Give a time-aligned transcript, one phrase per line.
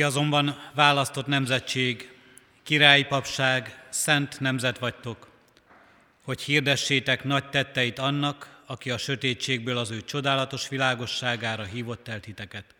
[0.00, 2.12] Ti azonban választott nemzetség,
[2.62, 5.30] királyi papság, szent nemzet vagytok,
[6.22, 12.74] hogy hirdessétek nagy tetteit annak, aki a sötétségből az ő csodálatos világosságára hívott el titeket.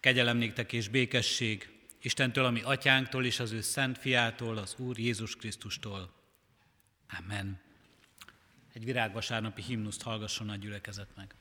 [0.00, 1.68] Kegyelem néktek és békesség
[2.02, 6.10] Istentől, ami atyánktól és az ő szent fiától, az Úr Jézus Krisztustól.
[7.18, 7.60] Amen.
[8.72, 11.34] Egy virágvasárnapi himnuszt hallgasson a gyülekezet meg.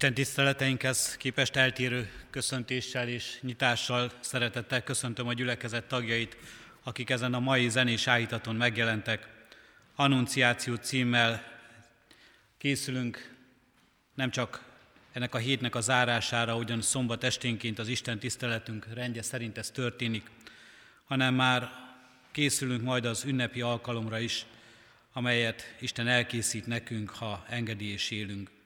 [0.00, 6.36] Isten tiszteleteinkhez képest eltérő köszöntéssel és nyitással szeretettel köszöntöm a gyülekezet tagjait,
[6.82, 9.28] akik ezen a mai zenés állítaton megjelentek.
[9.94, 11.42] Annunciáció címmel
[12.58, 13.34] készülünk
[14.14, 14.64] nem csak
[15.12, 20.30] ennek a hétnek a zárására, ugyan szombat esténként az Isten tiszteletünk rendje szerint ez történik,
[21.04, 21.70] hanem már
[22.30, 24.46] készülünk majd az ünnepi alkalomra is,
[25.12, 28.56] amelyet Isten elkészít nekünk, ha engedi és élünk.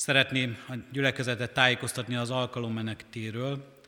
[0.00, 3.80] Szeretném a gyülekezetet tájékoztatni az alkalommenektéről.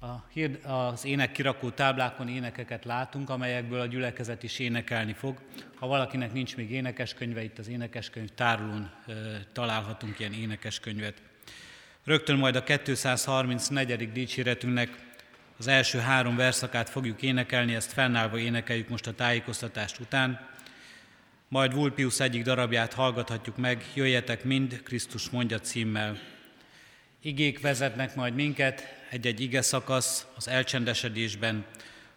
[0.00, 5.38] A, az ének kirakó táblákon énekeket látunk, amelyekből a gyülekezet is énekelni fog.
[5.74, 9.12] Ha valakinek nincs még énekeskönyve, itt az énekeskönyv tárolón e,
[9.52, 11.22] találhatunk ilyen énekeskönyvet.
[12.04, 14.12] Rögtön majd a 234.
[14.12, 14.90] dicséretünknek
[15.58, 20.48] Az első három verszakát fogjuk énekelni, ezt fennállva énekeljük most a tájékoztatást után.
[21.50, 26.18] Majd Vulpius egyik darabját hallgathatjuk meg, jöjjetek mind, Krisztus mondja címmel.
[27.22, 31.64] Igék vezetnek majd minket, egy-egy ige szakasz az elcsendesedésben,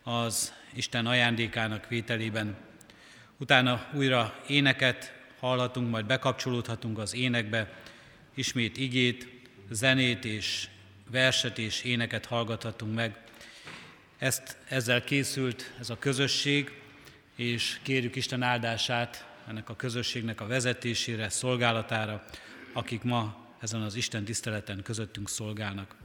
[0.04, 2.58] az Isten ajándékának vételében.
[3.38, 7.74] Utána újra éneket hallhatunk, majd bekapcsolódhatunk az énekbe,
[8.34, 9.28] ismét igét,
[9.70, 10.68] zenét és
[11.12, 13.18] verset és éneket hallgathatunk meg.
[14.18, 16.81] Ezt, ezzel készült ez a közösség,
[17.42, 22.24] és kérjük Isten áldását ennek a közösségnek a vezetésére, szolgálatára,
[22.74, 25.96] akik ma ezen az Isten tiszteleten közöttünk szolgálnak.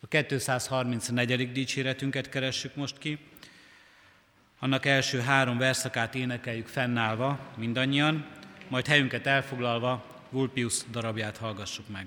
[0.00, 1.52] A 234.
[1.52, 3.18] dicséretünket keressük most ki.
[4.58, 8.26] Annak első három verszakát énekeljük fennállva mindannyian,
[8.68, 12.06] majd helyünket elfoglalva Vulpius darabját hallgassuk meg.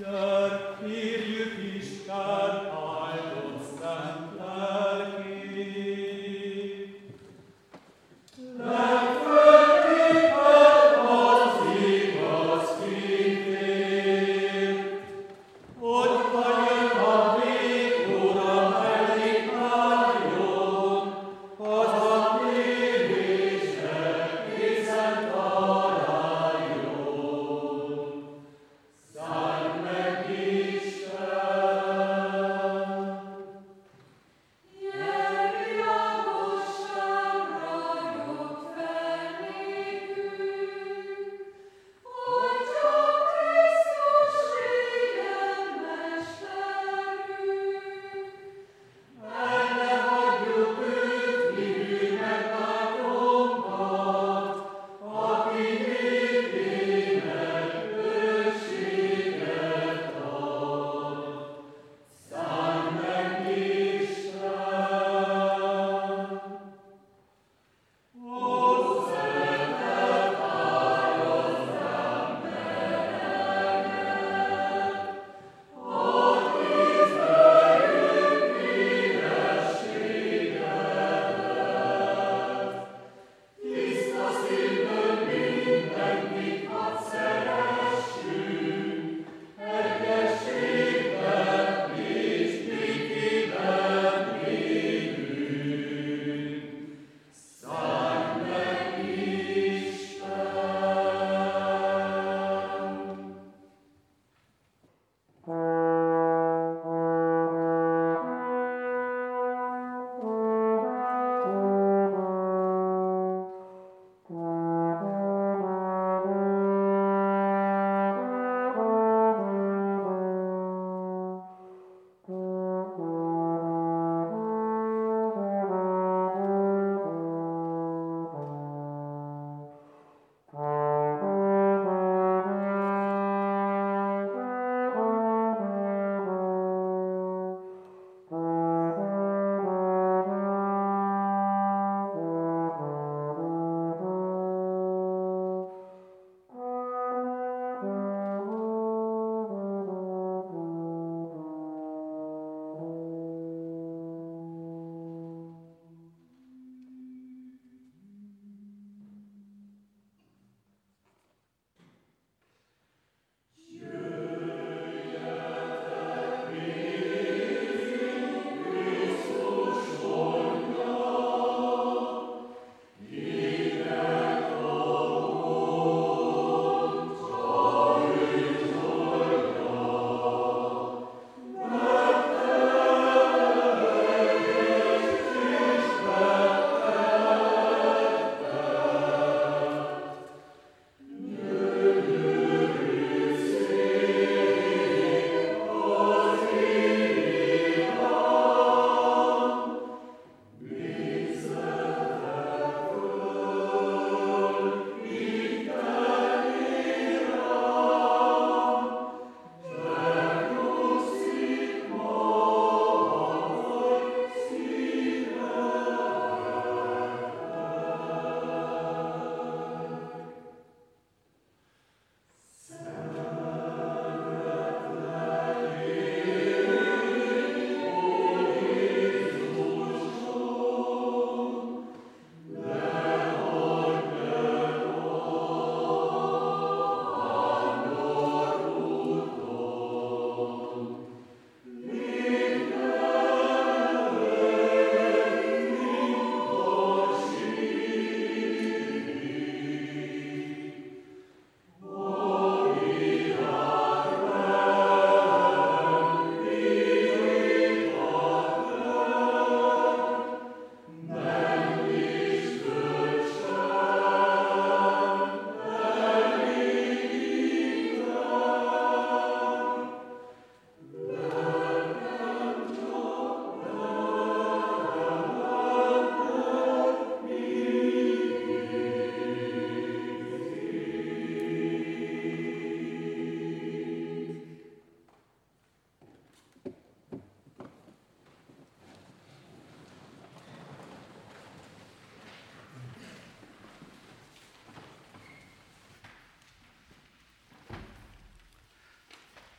[0.00, 2.16] Jár, kérjük Isten
[2.70, 4.32] áldott szent.
[8.72, 9.21] Back.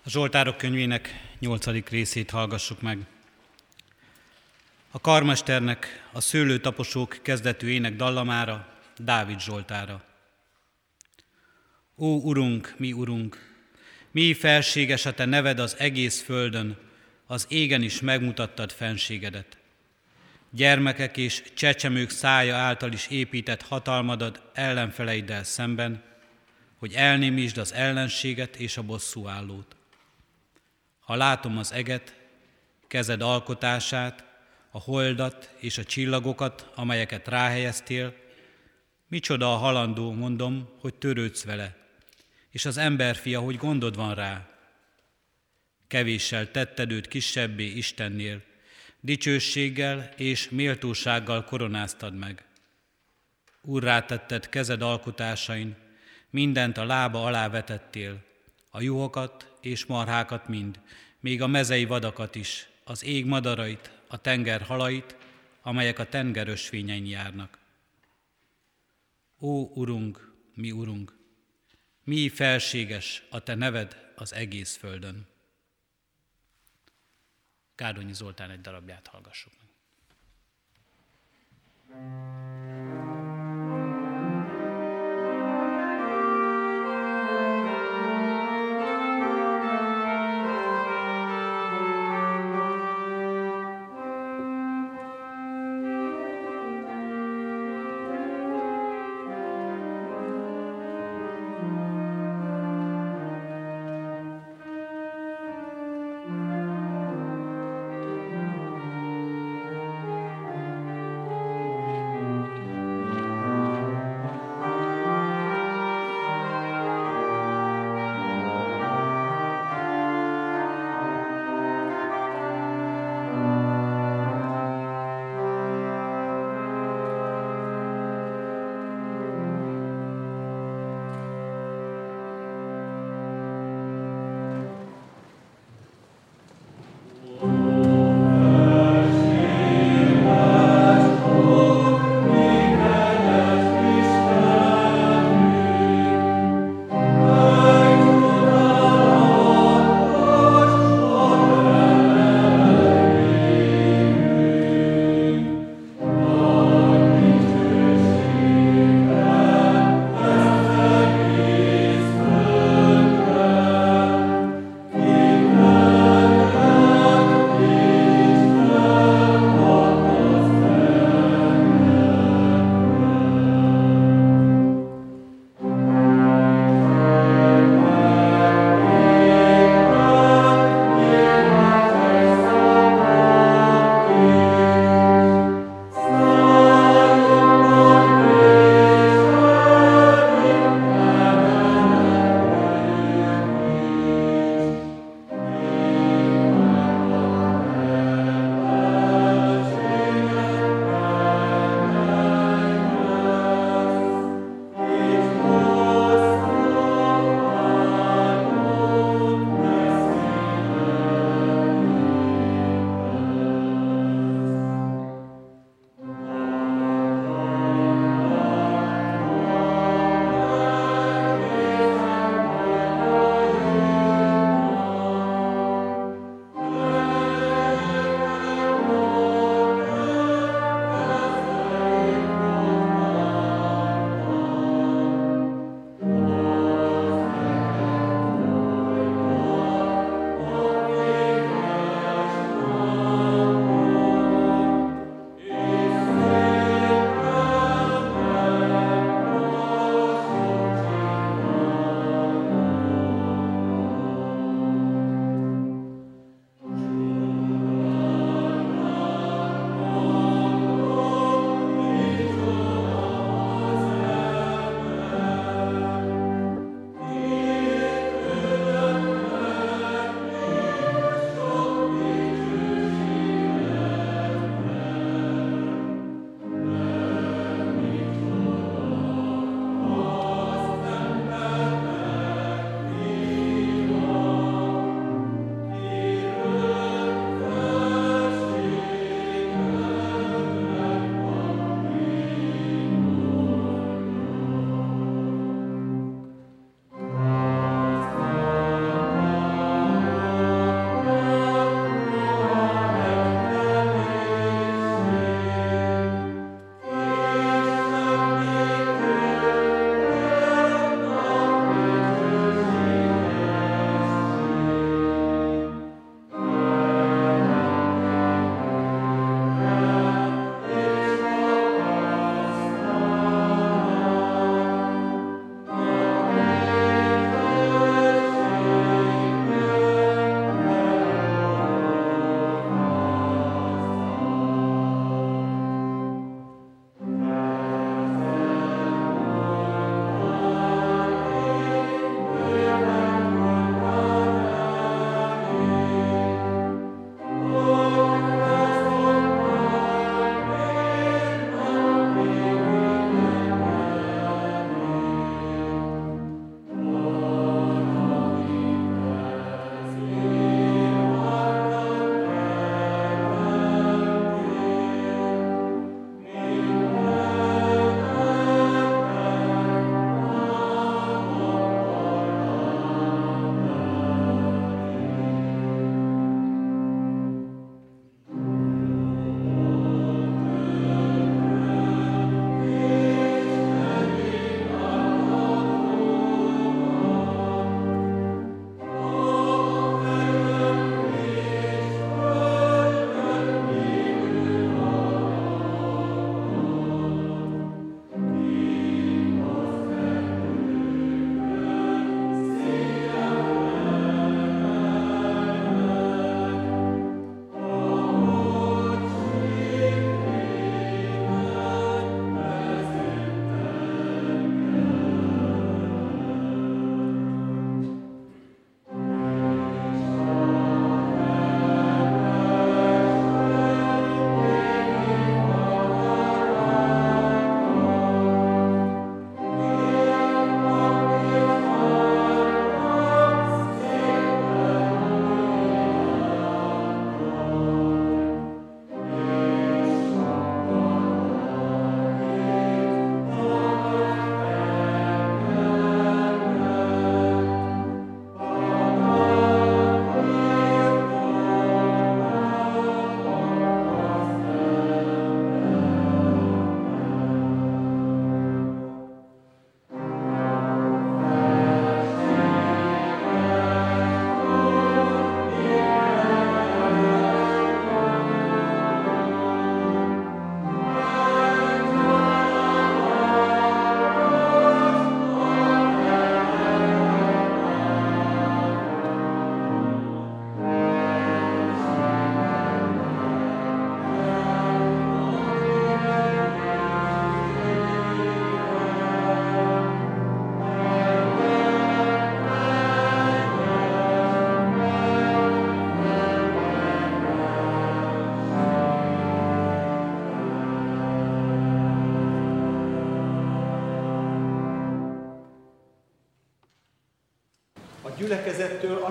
[0.05, 2.97] A Zsoltárok könyvének nyolcadik részét hallgassuk meg.
[4.91, 8.67] A karmesternek a szőlőtaposók kezdetű ének dallamára,
[8.97, 10.03] Dávid Zsoltára.
[11.97, 13.53] Ó, Urunk, mi Urunk,
[14.11, 16.77] mi felséges a Te neved az egész földön,
[17.25, 19.57] az égen is megmutattad fenségedet.
[20.49, 26.03] Gyermekek és csecsemők szája által is épített hatalmadad ellenfeleiddel szemben,
[26.77, 29.75] hogy elnémítsd az ellenséget és a bosszúállót.
[31.03, 32.15] Ha látom az eget,
[32.87, 34.23] kezed alkotását,
[34.71, 38.13] a holdat és a csillagokat, amelyeket ráhelyeztél,
[39.07, 41.77] micsoda a halandó, mondom, hogy törődsz vele,
[42.49, 44.49] és az emberfia, hogy gondod van rá.
[45.87, 48.41] Kevéssel tetted őt kisebbé Istennél,
[48.99, 52.45] dicsőséggel és méltósággal koronáztad meg.
[53.61, 55.75] Úrrá tetted kezed alkotásain,
[56.29, 58.23] mindent a lába alá vetettél,
[58.69, 60.81] a juhokat és marhákat mind,
[61.19, 65.17] még a mezei vadakat is, az ég madarait, a tenger halait,
[65.61, 66.47] amelyek a tenger
[67.05, 67.57] járnak.
[69.39, 71.17] Ó, Urunk, mi Urunk,
[72.03, 75.27] mi felséges a Te neved az egész földön.
[77.75, 79.71] Kárdonyi Zoltán egy darabját hallgassuk meg.
[81.93, 82.62] gyülekezettől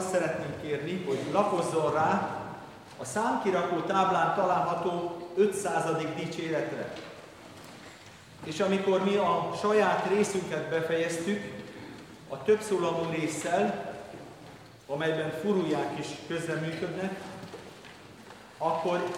[0.02, 2.40] azt szeretnénk kérni, hogy lapozzon rá
[2.98, 5.84] a számkirakó táblán található 500.
[6.16, 6.92] dicséretre.
[8.44, 11.40] És amikor mi a saját részünket befejeztük,
[12.28, 13.94] a többszólamú résszel,
[14.86, 17.20] amelyben furulják is közreműködnek,
[18.58, 19.10] akkor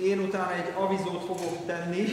[0.00, 2.04] én utána egy avizót fogok tenni,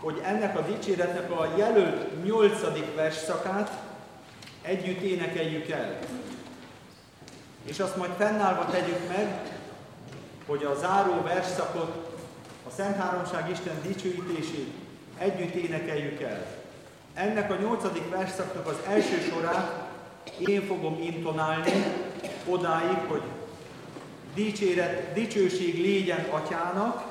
[0.00, 3.78] hogy ennek a dicséretnek a jelölt nyolcadik versszakát
[4.62, 5.98] együtt énekeljük el.
[7.64, 9.58] És azt majd fennállva tegyük meg,
[10.46, 12.08] hogy a záró versszakot,
[12.66, 14.72] a Szent Háromság Isten dicsőítését
[15.18, 16.46] együtt énekeljük el.
[17.14, 19.88] Ennek a nyolcadik verszaknak az első sorát
[20.38, 21.72] én fogom intonálni
[22.46, 23.22] odáig, hogy
[24.34, 27.08] dicséret, dicsőség légyen atyának,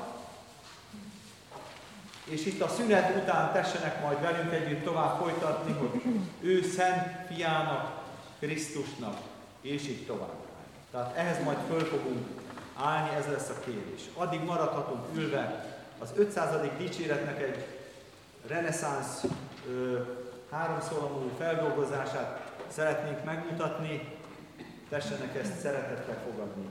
[2.24, 6.02] és itt a szünet után tessenek majd velünk együtt tovább folytatni, hogy
[6.40, 7.98] ő szent fiának,
[8.38, 9.16] Krisztusnak,
[9.60, 10.34] és így tovább.
[10.90, 12.26] Tehát ehhez majd föl fogunk
[12.76, 14.08] állni, ez lesz a kérés.
[14.14, 15.64] Addig maradhatunk ülve,
[15.98, 16.68] az 500.
[16.78, 17.66] dicséretnek egy
[18.46, 19.24] reneszánsz
[20.50, 24.18] háromszólamú feldolgozását szeretnénk megmutatni,
[24.88, 26.68] tessenek ezt szeretettel fogadni.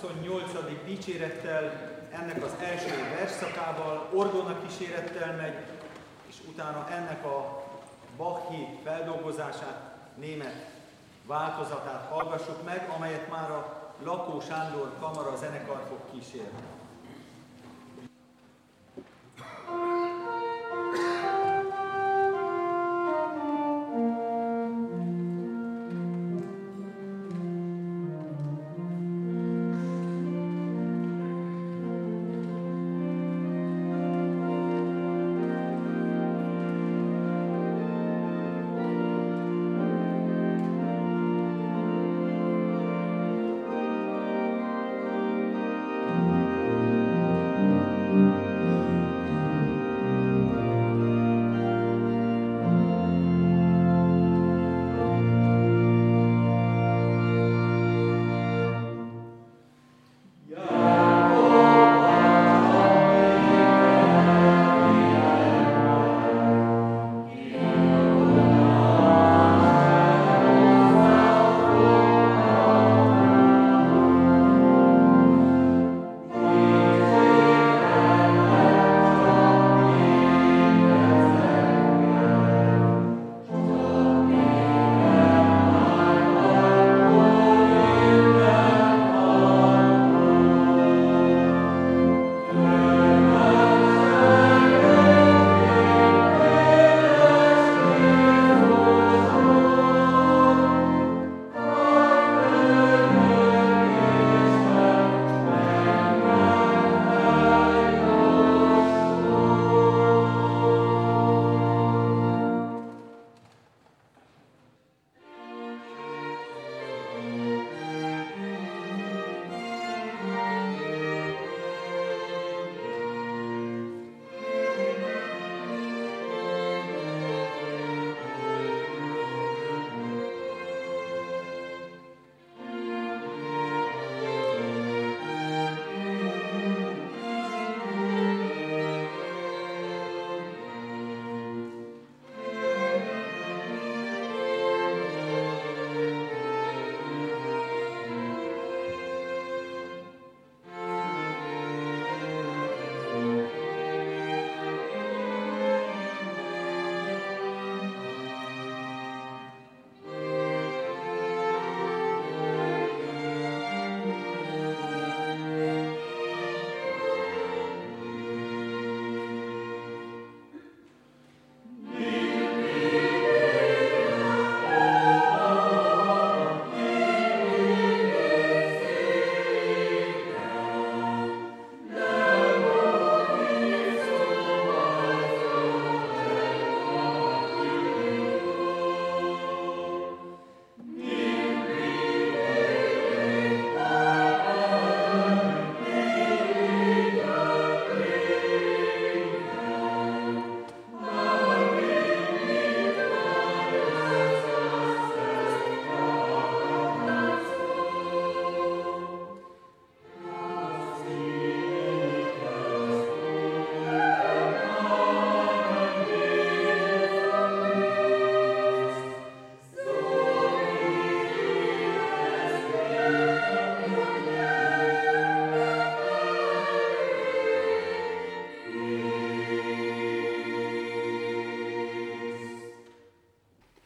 [0.00, 0.84] 28.
[0.84, 1.62] dicsérettel,
[2.12, 5.54] ennek az első versszakával, orgona kísérettel megy,
[6.28, 7.64] és utána ennek a
[8.16, 10.66] Bachi feldolgozását, német
[11.26, 16.62] változatát hallgassuk meg, amelyet már a Lakó Sándor Kamara zenekar fog kísérni.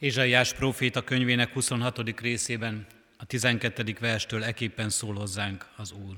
[0.02, 2.20] Ézsaiás próféta könyvének 26.
[2.20, 2.86] részében
[3.16, 3.96] a 12.
[4.00, 6.16] verstől eképpen szól hozzánk az Úr.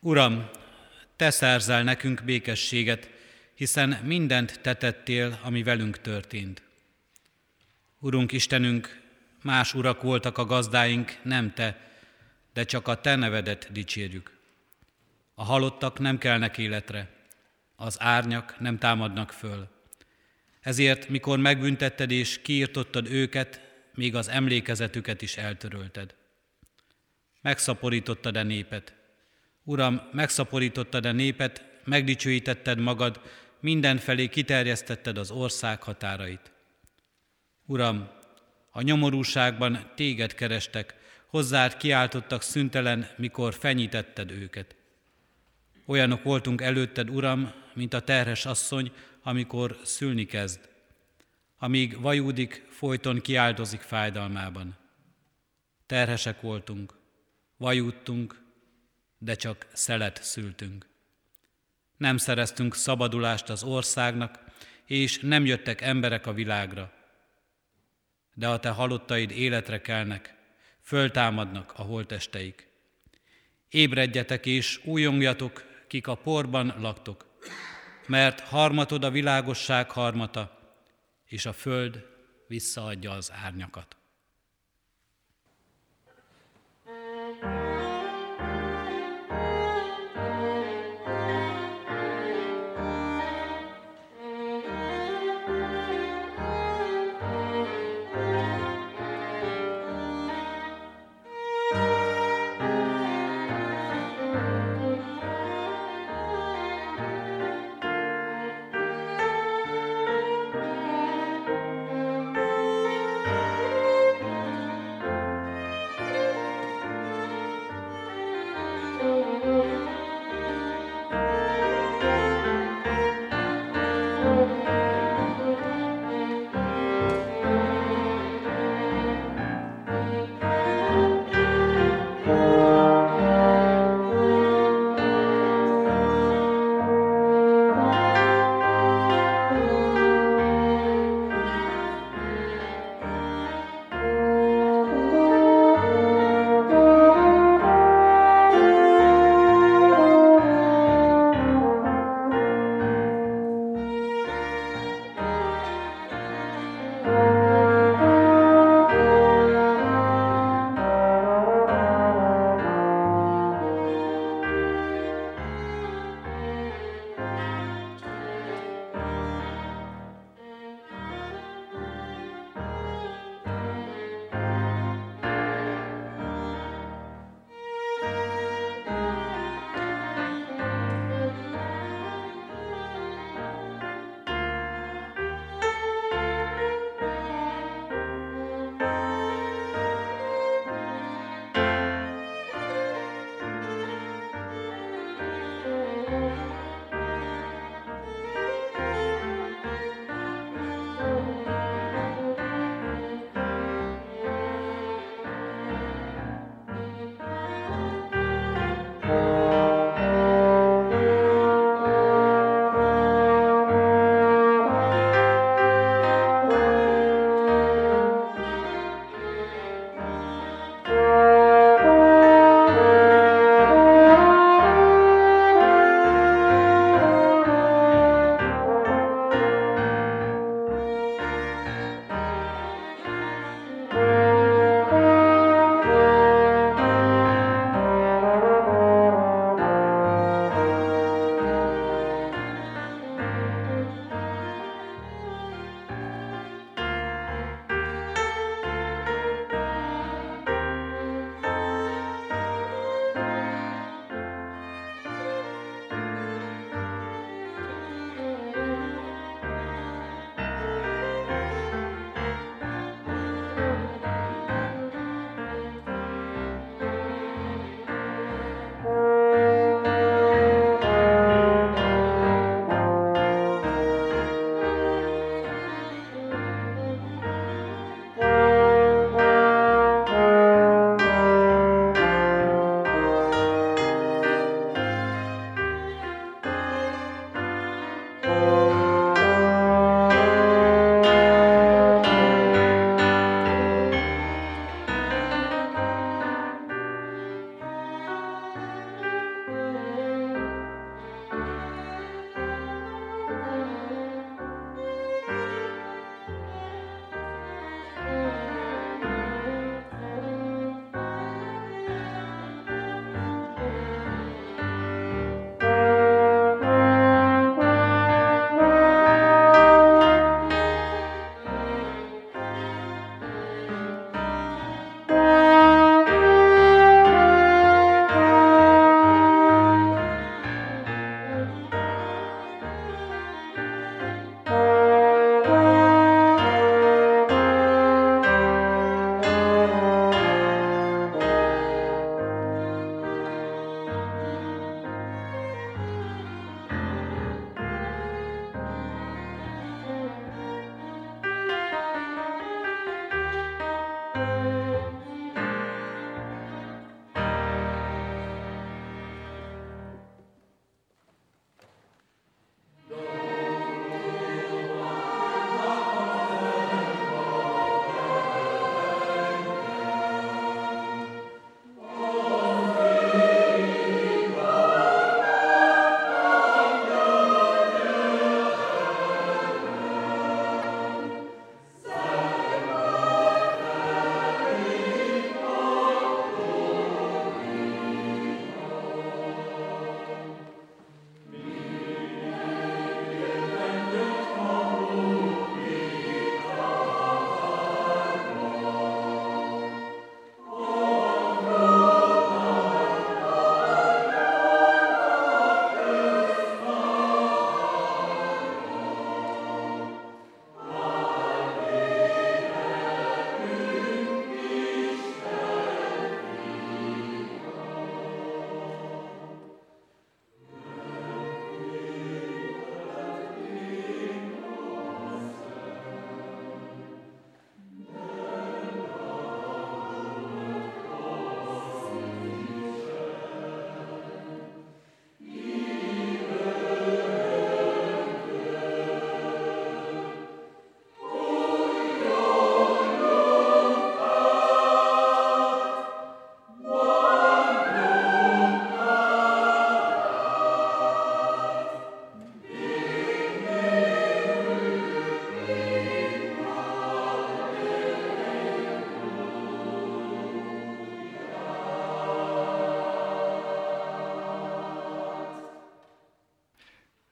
[0.00, 0.50] Uram,
[1.16, 3.10] Te szerzel nekünk békességet,
[3.54, 6.62] hiszen mindent te tettél, ami velünk történt.
[7.98, 9.00] Urunk Istenünk,
[9.42, 11.90] más urak voltak a gazdáink, nem Te,
[12.52, 14.38] de csak a Te nevedet dicsérjük.
[15.34, 17.10] A halottak nem kelnek életre,
[17.76, 19.78] az árnyak nem támadnak föl.
[20.60, 23.60] Ezért, mikor megbüntetted és kiirtottad őket,
[23.94, 26.14] még az emlékezetüket is eltörölted.
[27.42, 28.94] Megszaporítottad a népet.
[29.64, 33.20] Uram, megszaporítottad a népet, megdicsőítetted magad,
[33.60, 36.52] mindenfelé kiterjesztetted az ország határait.
[37.66, 38.08] Uram,
[38.70, 40.94] a nyomorúságban téged kerestek,
[41.26, 44.74] hozzád kiáltottak szüntelen, mikor fenyítetted őket.
[45.86, 50.68] Olyanok voltunk előtted, Uram, mint a terhes asszony, amikor szülni kezd.
[51.58, 54.76] Amíg vajúdik, folyton kiáldozik fájdalmában.
[55.86, 56.94] Terhesek voltunk,
[57.56, 58.42] vajúdtunk,
[59.18, 60.88] de csak szelet szültünk.
[61.96, 64.44] Nem szereztünk szabadulást az országnak,
[64.84, 66.92] és nem jöttek emberek a világra.
[68.34, 70.34] De a te halottaid életre kelnek,
[70.82, 72.68] föltámadnak a holtesteik.
[73.68, 77.29] Ébredjetek és újongjatok, kik a porban laktok,
[78.10, 80.58] mert harmatod a világosság harmata,
[81.24, 82.06] és a föld
[82.46, 83.96] visszaadja az árnyakat.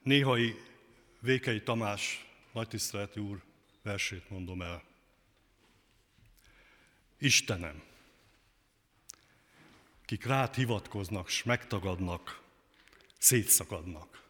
[0.09, 0.55] Néhai
[1.21, 3.43] Vékei Tamás nagytiszteletű úr
[3.83, 4.83] versét mondom el.
[7.19, 7.83] Istenem,
[10.05, 12.41] kik rád hivatkoznak, s megtagadnak,
[13.19, 14.23] szétszakadnak,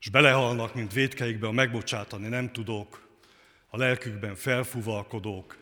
[0.00, 3.08] és belehalnak, mint védkeikbe a megbocsátani nem tudók,
[3.68, 5.56] a lelkükben felfuvalkodók,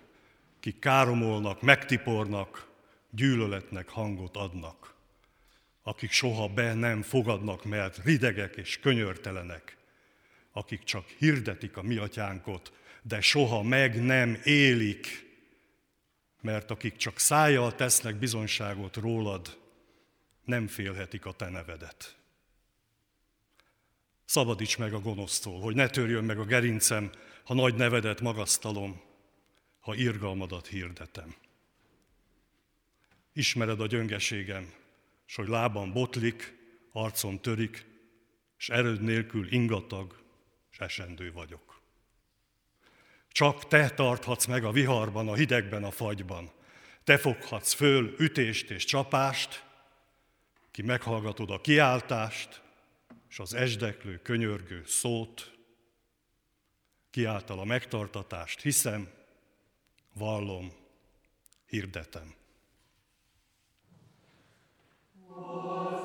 [0.61, 2.69] kik káromolnak, megtipornak,
[3.11, 4.94] gyűlöletnek hangot adnak,
[5.87, 9.77] akik soha be nem fogadnak, mert ridegek és könyörtelenek,
[10.53, 12.73] akik csak hirdetik a mi atyánkot,
[13.03, 15.33] de soha meg nem élik,
[16.41, 19.59] mert akik csak szájjal tesznek bizonyságot rólad,
[20.45, 22.17] nem félhetik a te nevedet.
[24.25, 27.11] Szabadíts meg a gonosztól, hogy ne törjön meg a gerincem,
[27.45, 29.01] ha nagy nevedet magasztalom,
[29.81, 31.35] ha irgalmadat hirdetem.
[33.33, 34.73] Ismered a gyöngeségem,
[35.27, 36.57] s hogy lábam botlik,
[36.93, 37.87] arcom törik,
[38.59, 40.23] és erőd nélkül ingatag,
[40.71, 41.81] és esendő vagyok.
[43.29, 46.51] Csak te tarthatsz meg a viharban, a hidegben, a fagyban.
[47.05, 49.65] Te foghatsz föl ütést és csapást,
[50.71, 52.63] ki meghallgatod a kiáltást,
[53.29, 55.53] és az esdeklő, könyörgő szót,
[57.11, 59.11] kiáltal a megtartatást, hiszem,
[60.13, 60.73] vallom,
[61.67, 62.35] hirdetem.
[65.37, 66.04] Oh.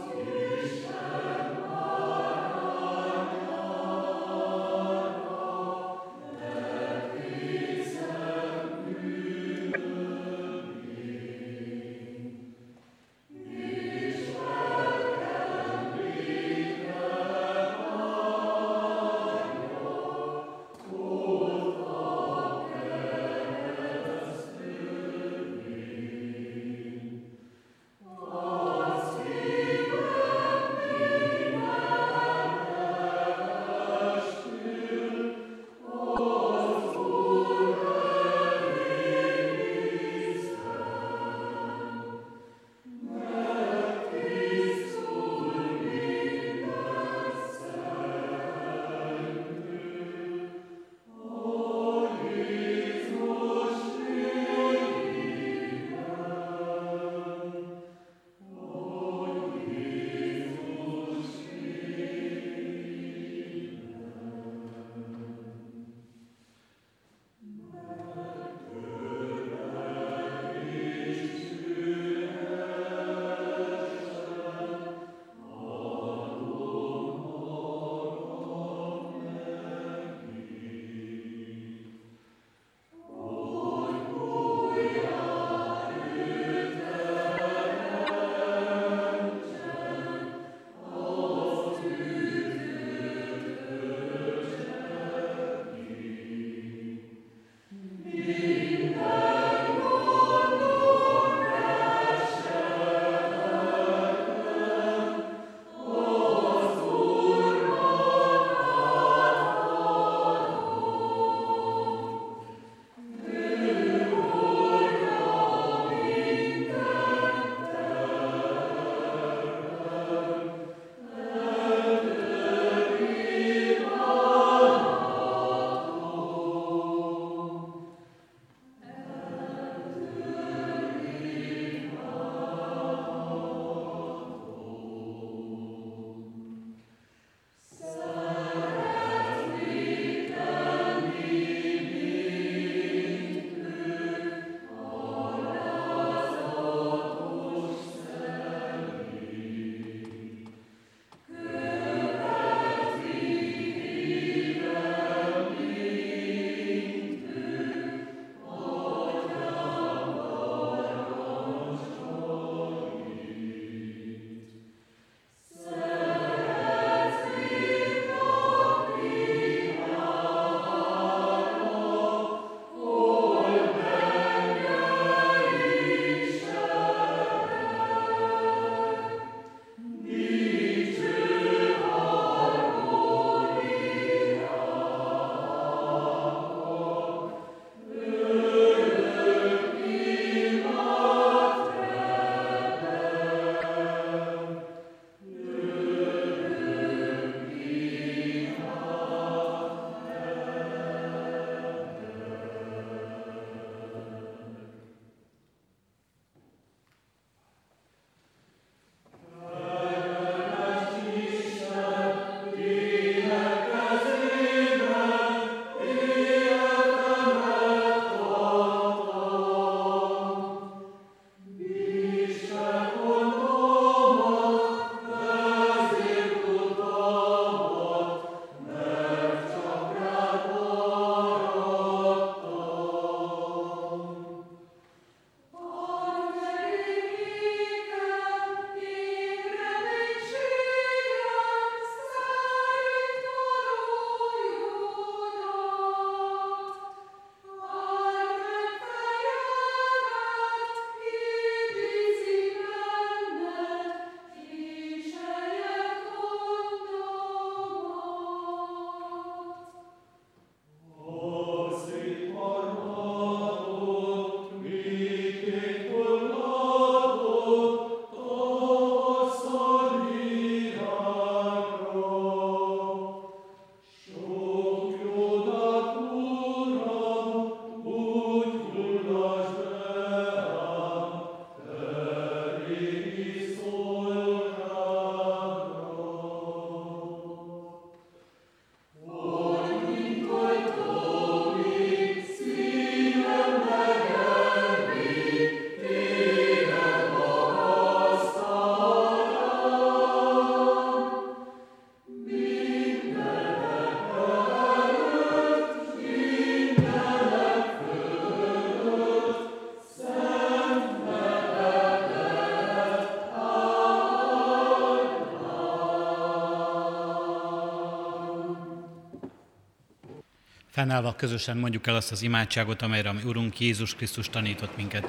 [320.79, 325.07] Fennállva közösen mondjuk el azt az imádságot, amelyre a mi Urunk Jézus Krisztus tanított minket.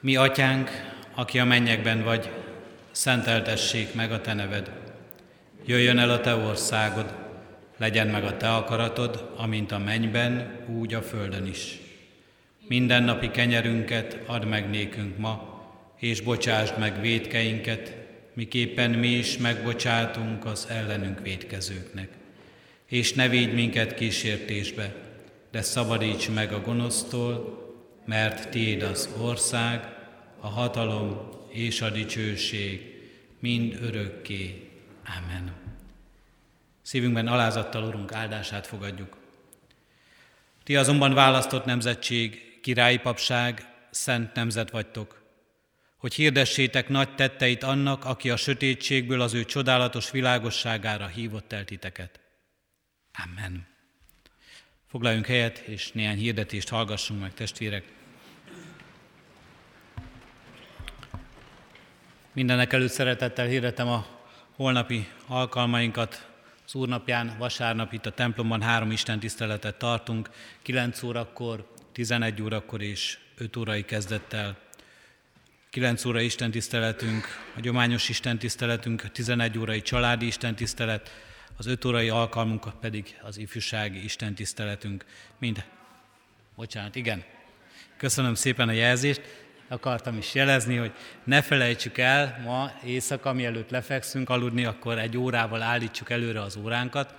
[0.00, 0.70] Mi atyánk,
[1.14, 2.30] aki a mennyekben vagy,
[2.90, 4.70] szenteltessék meg a te neved.
[5.66, 7.14] Jöjjön el a te országod,
[7.76, 11.78] legyen meg a te akaratod, amint a mennyben, úgy a földön is.
[12.68, 15.62] Minden napi kenyerünket add meg nékünk ma,
[15.98, 17.96] és bocsásd meg védkeinket,
[18.34, 22.08] miképpen mi is megbocsátunk az ellenünk védkezőknek.
[22.86, 24.94] És ne védj minket kísértésbe,
[25.50, 27.64] de szabadíts meg a gonosztól,
[28.04, 29.94] mert Tiéd az ország,
[30.40, 32.94] a hatalom és a dicsőség
[33.38, 34.70] mind örökké.
[35.18, 35.52] Amen.
[36.82, 39.16] Szívünkben alázattal, Urunk, áldását fogadjuk.
[40.64, 45.22] Ti azonban választott nemzetség, királyi papság, szent nemzet vagytok,
[45.96, 52.20] hogy hirdessétek nagy tetteit annak, aki a sötétségből az ő csodálatos világosságára hívott el titeket.
[53.24, 53.66] Amen.
[54.86, 57.84] Foglaljunk helyet, és néhány hirdetést hallgassunk meg, testvérek.
[62.32, 64.06] Mindenek előtt szeretettel hirdetem a
[64.54, 66.28] holnapi alkalmainkat.
[66.66, 70.30] Az Úrnapján vasárnap itt a templomban három Isten tiszteletet tartunk,
[70.62, 74.58] 9 órakor, 11 órakor és 5 órai kezdettel.
[75.70, 81.25] 9 óra Isten tiszteletünk, a gyományos Isten tiszteletünk, 11 órai családi Isten tisztelet,
[81.56, 85.04] az 5 órai alkalmunk pedig az ifjúsági Isten tiszteletünk.
[85.38, 85.64] Mind.
[86.54, 87.24] Bocsánat, igen.
[87.96, 89.20] Köszönöm szépen a jelzést
[89.68, 90.92] akartam is jelezni, hogy
[91.24, 97.14] ne felejtsük el ma éjszaka, mielőtt lefekszünk aludni, akkor egy órával állítsuk előre az óránkat,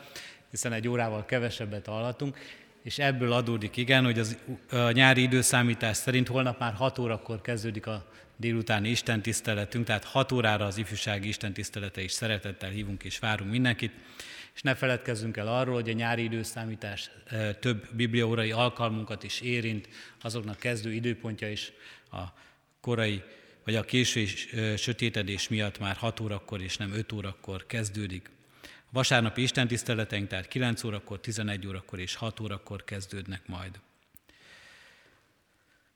[0.52, 2.38] hiszen egy órával kevesebbet alhatunk,
[2.84, 4.38] és ebből adódik igen, hogy az
[4.72, 8.06] a nyári időszámítás szerint holnap már 6 órakor kezdődik a
[8.38, 13.92] délutáni istentiszteletünk, tehát 6 órára az ifjúsági istentisztelete is szeretettel hívunk és várunk mindenkit.
[14.54, 17.10] És ne feledkezzünk el arról, hogy a nyári időszámítás
[17.60, 19.90] több bibliaórai alkalmunkat is érint,
[20.22, 21.72] azoknak kezdő időpontja is
[22.12, 22.24] a
[22.80, 23.24] korai
[23.66, 24.26] vagy a késő
[24.78, 28.30] sötétedés miatt már 6 órakor és nem 5 órakor kezdődik.
[28.64, 33.80] A vasárnapi istentiszteleteink tehát 9 órakor, 11 órakor és 6 órakor kezdődnek majd.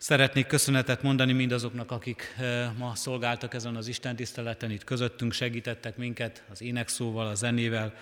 [0.03, 2.35] Szeretnék köszönetet mondani mindazoknak, akik
[2.77, 7.93] ma szolgáltak ezen az istentiszteleten, itt közöttünk segítettek minket az énekszóval, a zenével,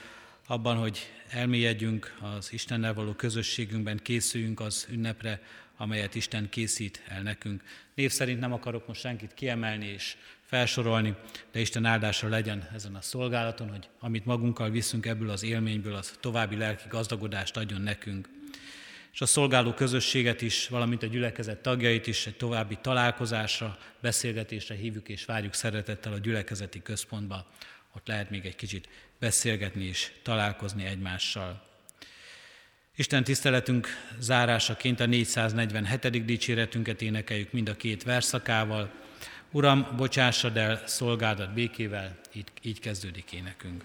[0.48, 5.42] abban, hogy elmélyedjünk az Istennel való közösségünkben, készüljünk az ünnepre,
[5.78, 7.64] amelyet Isten készít el nekünk.
[7.96, 11.16] Név szerint nem akarok most senkit kiemelni és felsorolni,
[11.52, 16.18] de Isten áldása legyen ezen a szolgálaton, hogy amit magunkkal viszünk ebből az élményből, az
[16.20, 18.30] további lelki gazdagodást adjon nekünk.
[19.14, 25.10] És a szolgáló közösséget is, valamint a gyülekezet tagjait is egy további találkozásra, beszélgetésre hívjuk
[25.10, 27.46] és várjuk szeretettel a gyülekezeti központba.
[27.96, 28.90] Ott lehet még egy kicsit
[29.20, 31.68] beszélgetni és találkozni egymással.
[32.96, 33.88] Isten tiszteletünk
[34.20, 36.26] zárásaként a 447.
[36.26, 38.92] dicséretünket énekeljük mind a két verszakával.
[39.52, 43.84] Uram, bocsássad el szolgádat békével, így, így kezdődik énekünk.